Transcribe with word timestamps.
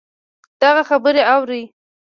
دغـه 0.61 0.83
خبـرې 0.89 1.21
اورې 1.33 1.61